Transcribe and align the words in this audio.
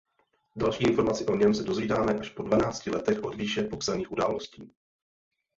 Další 0.55 0.83
informaci 0.83 1.25
o 1.25 1.35
něm 1.35 1.53
se 1.53 1.63
dozvídáme 1.63 2.13
až 2.13 2.29
po 2.29 2.43
dvanácti 2.43 2.89
letech 2.91 3.23
od 3.23 3.35
výše 3.35 3.63
popsaných 3.63 4.11
událostí. 4.11 4.73